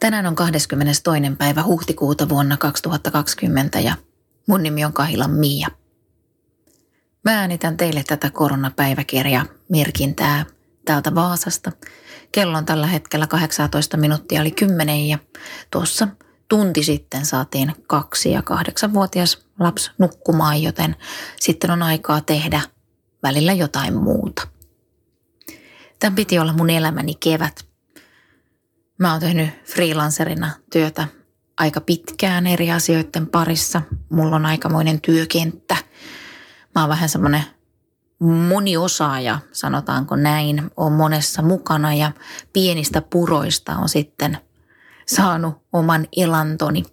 [0.00, 1.02] Tänään on 22.
[1.38, 3.94] päivä huhtikuuta vuonna 2020 ja
[4.46, 5.68] mun nimi on Kahilan Mia.
[7.24, 10.46] Mä äänitän teille tätä koronapäiväkirja merkintää
[10.84, 11.72] täältä Vaasasta.
[12.32, 15.18] Kello on tällä hetkellä 18 minuuttia oli 10 ja
[15.70, 16.08] tuossa
[16.48, 20.96] tunti sitten saatiin kaksi ja kahdeksanvuotias lapsi nukkumaan, joten
[21.40, 22.60] sitten on aikaa tehdä
[23.22, 24.48] välillä jotain muuta.
[25.98, 27.69] Tämän piti olla mun elämäni kevät.
[29.00, 31.08] Mä oon tehnyt freelancerina työtä
[31.58, 33.82] aika pitkään eri asioiden parissa.
[34.10, 35.76] Mulla on aikamoinen työkenttä.
[36.74, 37.44] Mä oon vähän semmoinen
[38.48, 42.12] moniosaaja, sanotaanko näin, on monessa mukana ja
[42.52, 44.38] pienistä puroista on sitten
[45.06, 46.84] saanut oman elantoni.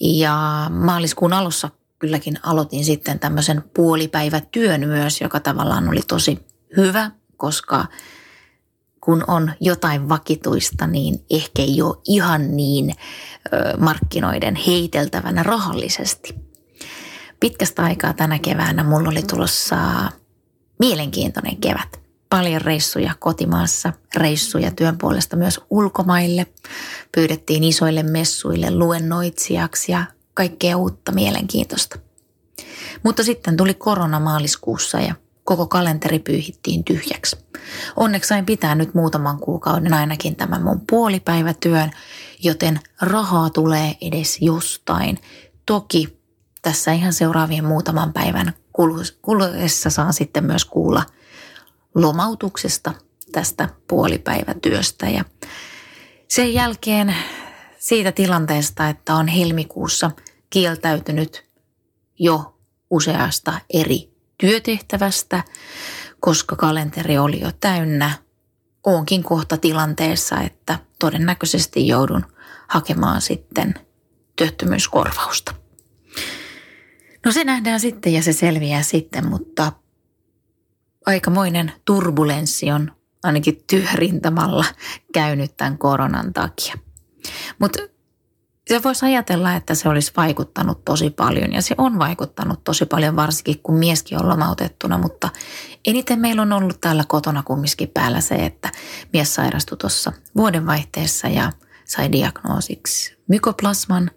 [0.00, 6.46] Ja maaliskuun alussa kylläkin aloitin sitten tämmöisen puolipäivätyön myös, joka tavallaan oli tosi
[6.76, 7.86] hyvä, koska
[9.04, 12.94] kun on jotain vakituista, niin ehkä ei ole ihan niin
[13.78, 16.34] markkinoiden heiteltävänä rahallisesti.
[17.40, 19.76] Pitkästä aikaa tänä keväänä mulla oli tulossa
[20.78, 22.00] mielenkiintoinen kevät.
[22.30, 26.46] Paljon reissuja kotimaassa, reissuja työn puolesta myös ulkomaille.
[27.14, 31.98] Pyydettiin isoille messuille luennoitsijaksi ja kaikkea uutta mielenkiintoista.
[33.02, 35.14] Mutta sitten tuli korona maaliskuussa ja
[35.44, 37.36] koko kalenteri pyyhittiin tyhjäksi.
[37.96, 41.90] Onneksi sain pitää nyt muutaman kuukauden ainakin tämän mun puolipäivätyön,
[42.42, 45.18] joten rahaa tulee edes jostain.
[45.66, 46.18] Toki
[46.62, 48.52] tässä ihan seuraavien muutaman päivän
[49.22, 51.02] kuluessa saan sitten myös kuulla
[51.94, 52.92] lomautuksesta
[53.32, 55.08] tästä puolipäivätyöstä.
[55.08, 55.24] Ja
[56.28, 57.16] sen jälkeen
[57.78, 60.10] siitä tilanteesta, että on helmikuussa
[60.50, 61.44] kieltäytynyt
[62.18, 62.58] jo
[62.90, 65.44] useasta eri työtehtävästä,
[66.20, 68.10] koska kalenteri oli jo täynnä.
[68.84, 72.24] Onkin kohta tilanteessa, että todennäköisesti joudun
[72.68, 73.74] hakemaan sitten
[74.36, 75.54] työttömyyskorvausta.
[77.24, 79.72] No se nähdään sitten ja se selviää sitten, mutta
[81.06, 82.92] aikamoinen turbulenssi on
[83.22, 84.64] ainakin työrintamalla
[85.12, 86.74] käynyt tämän koronan takia.
[87.58, 87.78] Mutta
[88.68, 93.16] se voisi ajatella, että se olisi vaikuttanut tosi paljon ja se on vaikuttanut tosi paljon
[93.16, 95.28] varsinkin kun mieskin on lomautettuna, mutta
[95.84, 98.70] eniten meillä on ollut täällä kotona kumminkin päällä se, että
[99.12, 101.52] mies sairastui tuossa vuodenvaihteessa ja
[101.84, 104.10] sai diagnoosiksi mykoplasman,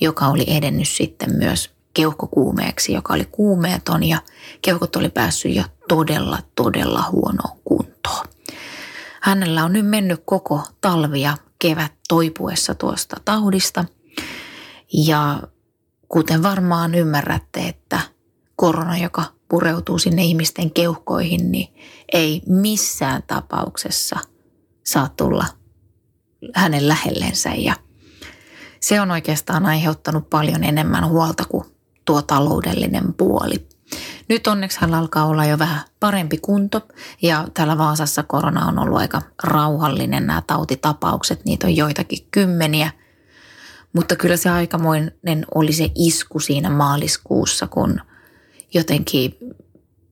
[0.00, 4.18] joka oli edennyt sitten myös keuhkokuumeeksi, joka oli kuumeeton ja
[4.62, 8.26] keuhkot oli päässyt jo todella, todella huonoon kuntoon.
[9.22, 13.84] Hänellä on nyt mennyt koko talvi ja kevät toipuessa tuosta taudista.
[14.92, 15.42] Ja
[16.08, 18.00] kuten varmaan ymmärrätte, että
[18.56, 21.74] korona, joka pureutuu sinne ihmisten keuhkoihin, niin
[22.12, 24.16] ei missään tapauksessa
[24.84, 25.44] saa tulla
[26.54, 27.50] hänen lähellensä.
[27.54, 27.74] Ja
[28.80, 31.64] se on oikeastaan aiheuttanut paljon enemmän huolta kuin
[32.04, 33.68] tuo taloudellinen puoli.
[34.32, 36.80] Nyt onneksi hän alkaa olla jo vähän parempi kunto.
[37.22, 42.90] Ja täällä Vaasassa korona on ollut aika rauhallinen nämä tautitapaukset, niitä on joitakin kymmeniä.
[43.92, 48.00] Mutta kyllä se aikamoinen oli se isku siinä maaliskuussa, kun
[48.74, 49.34] jotenkin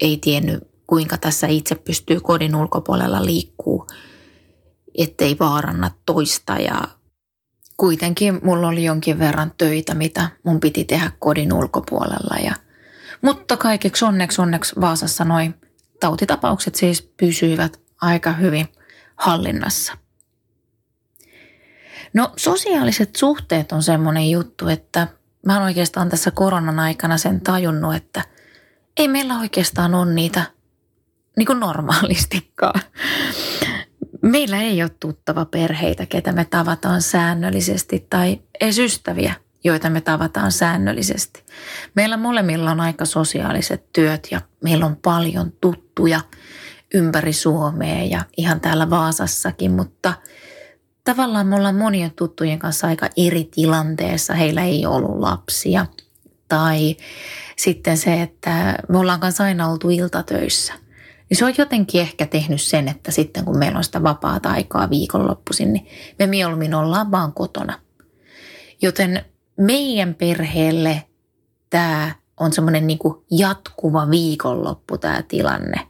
[0.00, 3.86] ei tiennyt kuinka tässä itse pystyy kodin ulkopuolella liikkuu,
[4.98, 6.52] ettei vaaranna toista.
[6.52, 6.82] Ja
[7.76, 12.36] kuitenkin mulla oli jonkin verran töitä, mitä mun piti tehdä kodin ulkopuolella.
[12.44, 12.54] Ja–
[13.22, 15.54] mutta kaikeksi onneksi onneksi Vaasassa noin
[16.00, 18.68] tautitapaukset siis pysyivät aika hyvin
[19.16, 19.92] hallinnassa.
[22.14, 25.08] No sosiaaliset suhteet on semmoinen juttu, että
[25.46, 28.22] mä oon oikeastaan tässä koronan aikana sen tajunnut, että
[28.96, 30.42] ei meillä oikeastaan ole niitä
[31.36, 32.80] niin kuin normaalistikaan.
[34.22, 40.52] Meillä ei ole tuttava perheitä, ketä me tavataan säännöllisesti tai edes ystäviä– joita me tavataan
[40.52, 41.44] säännöllisesti.
[41.94, 46.20] Meillä molemmilla on aika sosiaaliset työt ja meillä on paljon tuttuja
[46.94, 50.14] ympäri Suomea ja ihan täällä Vaasassakin, mutta
[51.04, 54.34] tavallaan me ollaan monien tuttujen kanssa aika eri tilanteessa.
[54.34, 55.86] Heillä ei ollut lapsia
[56.48, 56.96] tai
[57.56, 60.72] sitten se, että me ollaan kanssa aina oltu iltatöissä.
[61.30, 64.90] Niin se on jotenkin ehkä tehnyt sen, että sitten kun meillä on sitä vapaata aikaa
[64.90, 65.86] viikonloppuisin, niin
[66.18, 67.78] me mieluummin ollaan vaan kotona.
[68.82, 69.24] Joten
[69.56, 71.02] meidän perheelle
[71.70, 72.98] tämä on semmoinen niin
[73.30, 75.88] jatkuva viikonloppu tämä tilanne.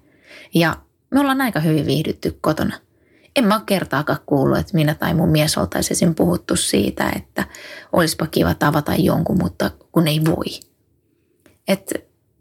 [0.54, 0.76] Ja
[1.10, 2.76] me ollaan aika hyvin viihdytty kotona.
[3.36, 7.46] En mä ole kertaakaan kuullut, että minä tai mun mies oltaisiin puhuttu siitä, että
[7.92, 10.60] olisipa kiva tavata jonkun, mutta kun ei voi.
[11.68, 11.92] Et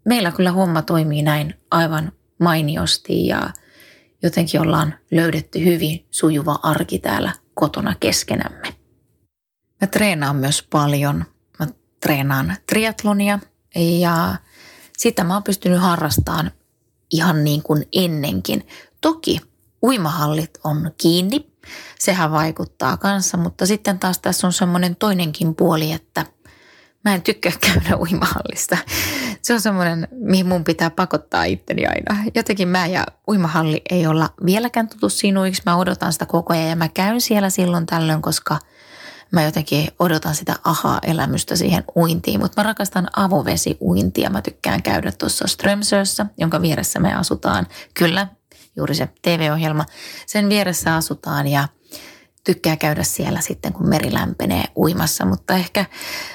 [0.04, 3.50] meillä kyllä homma toimii näin aivan mainiosti ja
[4.22, 8.75] jotenkin ollaan löydetty hyvin sujuva arki täällä kotona keskenämme.
[9.80, 11.24] Mä treenaan myös paljon.
[11.58, 11.66] Mä
[12.00, 13.38] treenaan triatlonia
[13.74, 14.36] ja
[14.98, 16.50] sitä mä oon pystynyt harrastamaan
[17.12, 18.66] ihan niin kuin ennenkin.
[19.00, 19.40] Toki
[19.82, 21.52] uimahallit on kiinni,
[21.98, 26.26] sehän vaikuttaa kanssa, mutta sitten taas tässä on semmoinen toinenkin puoli, että
[27.04, 28.78] mä en tykkää käydä uimahallista.
[29.42, 32.30] Se on semmoinen, mihin mun pitää pakottaa itteni aina.
[32.34, 35.62] Jotenkin mä ja uimahalli ei olla vieläkään tutu sinuiksi.
[35.66, 38.58] Mä odotan sitä koko ajan ja mä käyn siellä silloin tällöin, koska
[39.32, 42.40] mä jotenkin odotan sitä aha-elämystä siihen uintiin.
[42.40, 44.30] Mutta mä rakastan avovesiuintia.
[44.30, 47.66] Mä tykkään käydä tuossa Strömsössä, jonka vieressä me asutaan.
[47.94, 48.28] Kyllä,
[48.76, 49.84] juuri se TV-ohjelma.
[50.26, 51.68] Sen vieressä asutaan ja
[52.44, 55.84] tykkää käydä siellä sitten, kun meri lämpenee uimassa, mutta ehkä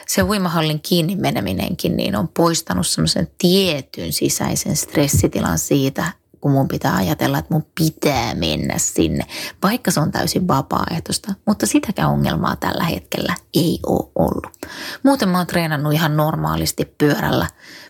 [0.07, 6.11] se uimahallin kiinni meneminenkin niin on poistanut semmoisen tietyn sisäisen stressitilan siitä,
[6.41, 9.25] kun mun pitää ajatella, että mun pitää mennä sinne,
[9.63, 11.33] vaikka se on täysin vapaaehtoista.
[11.47, 14.67] Mutta sitäkään ongelmaa tällä hetkellä ei ole ollut.
[15.03, 17.47] Muuten mä oon treenannut ihan normaalisti pyörällä,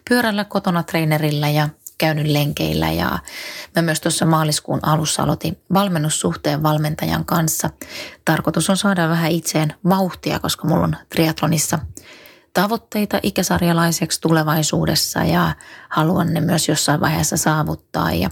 [0.09, 3.19] pyörällä kotona treenerillä ja käynyt lenkeillä ja
[3.75, 7.69] mä myös tuossa maaliskuun alussa aloitin valmennussuhteen valmentajan kanssa.
[8.25, 11.79] Tarkoitus on saada vähän itseen vauhtia, koska mulla on triatlonissa
[12.53, 15.55] tavoitteita ikäsarjalaiseksi tulevaisuudessa ja
[15.89, 18.11] haluan ne myös jossain vaiheessa saavuttaa.
[18.11, 18.29] Ja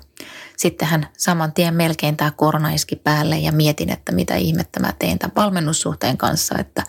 [0.58, 5.20] sittenhän saman tien melkein tämä korona iski päälle ja mietin, että mitä ihmettä mä teen
[5.20, 6.84] tämän valmennussuhteen kanssa, että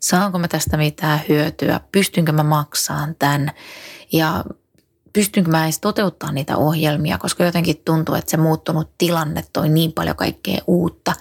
[0.00, 3.50] saanko mä tästä mitään hyötyä, pystynkö mä maksaan tämän.
[4.12, 4.44] Ja
[5.12, 9.92] pystynkö mä edes toteuttaa niitä ohjelmia, koska jotenkin tuntuu, että se muuttunut tilanne toi niin
[9.92, 11.12] paljon kaikkea uutta.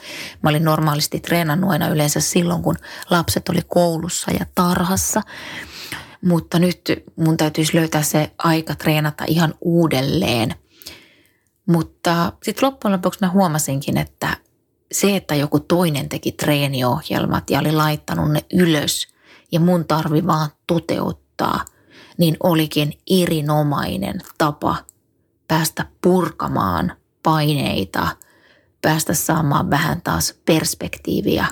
[0.44, 2.76] Mä olin normaalisti treenannut aina yleensä silloin, kun
[3.10, 5.22] lapset oli koulussa ja tarhassa.
[6.22, 6.82] Mutta nyt
[7.16, 10.56] mun täytyisi löytää se aika treenata ihan uudelleen.
[11.66, 14.38] Mutta sitten loppujen lopuksi mä huomasinkin, että
[14.92, 19.08] se, että joku toinen teki treeniohjelmat ja oli laittanut ne ylös
[19.52, 21.66] ja mun tarvi vaan toteuttaa–
[22.22, 24.76] niin olikin erinomainen tapa
[25.48, 28.08] päästä purkamaan paineita,
[28.82, 31.46] päästä saamaan vähän taas perspektiiviä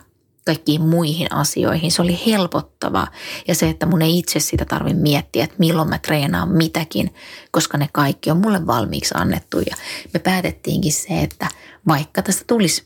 [0.45, 1.92] kaikkiin muihin asioihin.
[1.92, 3.07] Se oli helpottava
[3.48, 7.13] ja se, että mun ei itse sitä tarvi miettiä, että milloin mä treenaan mitäkin,
[7.51, 9.60] koska ne kaikki on mulle valmiiksi annettu.
[9.60, 9.75] Ja
[10.13, 11.48] me päätettiinkin se, että
[11.88, 12.83] vaikka tästä tulisi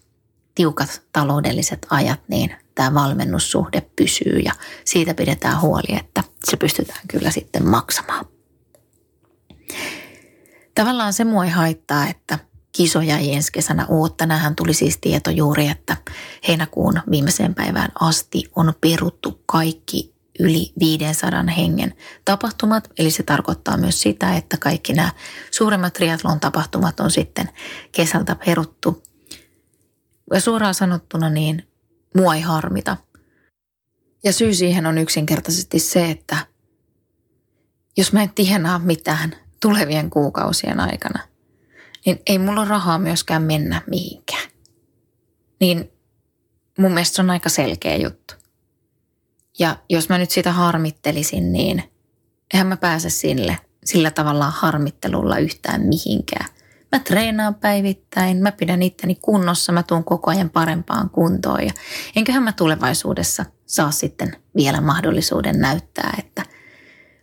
[0.56, 4.52] tiukat taloudelliset ajat, niin tämä valmennussuhde pysyy ja
[4.86, 8.26] siitä pidetään huoli, että se pystytään kyllä sitten maksamaan.
[10.76, 12.40] Tavallaan se mua ei haittaa, että
[12.72, 14.10] kisoja ei ensi kesänä ole.
[14.18, 15.98] Tänähän tuli siis tieto juuri, että
[16.48, 21.94] heinäkuun viimeiseen päivään asti on peruttu kaikki yli 500 hengen
[22.26, 22.90] tapahtumat.
[23.00, 25.12] Eli se tarkoittaa myös sitä, että kaikki nämä
[25.52, 27.50] suuremmat triathlon tapahtumat on sitten
[27.92, 29.04] kesältä peruttu.
[30.34, 31.68] Ja suoraan sanottuna niin
[32.18, 32.98] mua ei harmita.
[34.24, 36.38] Ja syy siihen on yksinkertaisesti se, että
[37.98, 41.20] jos mä en tienaa mitään tulevien kuukausien aikana,
[42.06, 44.50] niin ei mulla ole rahaa myöskään mennä mihinkään.
[45.60, 45.92] Niin
[46.78, 48.34] mun mielestä se on aika selkeä juttu.
[49.60, 51.84] Ja jos mä nyt sitä harmittelisin, niin
[52.54, 56.50] eihän mä pääse sille, sillä tavalla harmittelulla yhtään mihinkään.
[56.94, 61.72] Mä treenaan päivittäin, mä pidän itteni kunnossa, mä tuun koko ajan parempaan kuntoon ja
[62.16, 66.46] enköhän mä tulevaisuudessa saa sitten vielä mahdollisuuden näyttää, että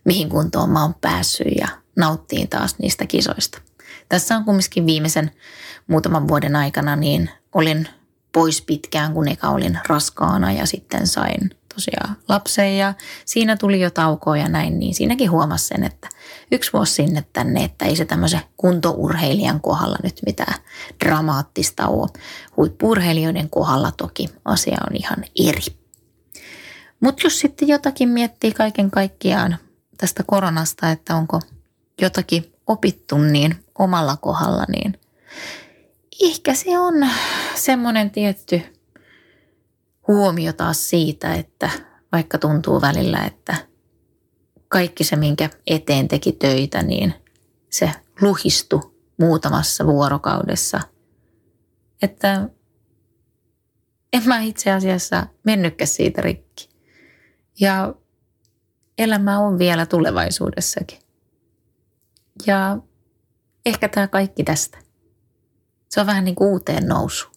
[0.05, 3.61] mihin kuntoon mä oon päässyt ja nauttiin taas niistä kisoista.
[4.09, 5.31] Tässä on kumminkin viimeisen
[5.87, 7.87] muutaman vuoden aikana, niin olin
[8.33, 12.93] pois pitkään, kun eka olin raskaana ja sitten sain tosiaan lapsen ja
[13.25, 16.09] siinä tuli jo taukoa ja näin, niin siinäkin huomasi sen, että
[16.51, 20.53] yksi vuosi sinne tänne, että ei se tämmöisen kuntourheilijan kohdalla nyt mitään
[21.05, 22.09] dramaattista ole.
[22.57, 25.81] Huippurheilijoiden kohdalla toki asia on ihan eri.
[26.99, 29.57] Mutta jos sitten jotakin miettii kaiken kaikkiaan
[29.97, 31.41] tästä koronasta, että onko
[32.01, 34.99] jotakin opittu niin omalla kohdalla, niin
[36.21, 36.93] ehkä se on
[37.55, 38.61] semmoinen tietty
[40.11, 41.69] huomio taas siitä, että
[42.11, 43.55] vaikka tuntuu välillä, että
[44.67, 47.13] kaikki se, minkä eteen teki töitä, niin
[47.69, 47.91] se
[48.21, 50.79] luhistu muutamassa vuorokaudessa.
[52.01, 52.49] Että
[54.13, 56.69] en mä itse asiassa mennytkään siitä rikki.
[57.59, 57.95] Ja
[58.97, 60.99] elämä on vielä tulevaisuudessakin.
[62.47, 62.77] Ja
[63.65, 64.77] ehkä tämä kaikki tästä.
[65.89, 67.27] Se on vähän niin kuin uuteen nousu.